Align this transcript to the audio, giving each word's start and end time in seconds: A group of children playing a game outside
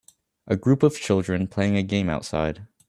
A 0.47 0.55
group 0.55 0.81
of 0.81 0.97
children 0.99 1.47
playing 1.47 1.77
a 1.77 1.83
game 1.83 2.09
outside 2.09 2.65